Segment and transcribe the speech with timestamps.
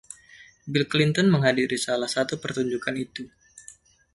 [0.71, 3.23] Bill Clinton menghadiri salah satu pertunjukan itu.